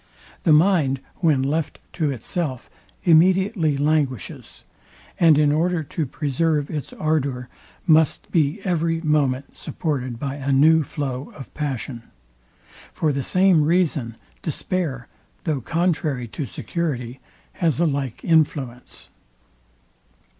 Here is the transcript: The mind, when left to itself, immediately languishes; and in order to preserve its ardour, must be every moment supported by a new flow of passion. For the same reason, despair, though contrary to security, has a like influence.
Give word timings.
The 0.45 0.51
mind, 0.51 0.99
when 1.17 1.43
left 1.43 1.77
to 1.93 2.09
itself, 2.09 2.71
immediately 3.03 3.77
languishes; 3.77 4.63
and 5.19 5.37
in 5.37 5.51
order 5.51 5.83
to 5.83 6.07
preserve 6.07 6.71
its 6.71 6.91
ardour, 6.93 7.49
must 7.85 8.31
be 8.31 8.59
every 8.63 8.99
moment 9.01 9.55
supported 9.55 10.17
by 10.17 10.37
a 10.37 10.51
new 10.51 10.81
flow 10.81 11.31
of 11.35 11.53
passion. 11.53 12.01
For 12.91 13.13
the 13.13 13.21
same 13.21 13.61
reason, 13.63 14.17
despair, 14.41 15.07
though 15.43 15.61
contrary 15.61 16.27
to 16.29 16.47
security, 16.47 17.19
has 17.59 17.79
a 17.79 17.85
like 17.85 18.25
influence. 18.25 19.09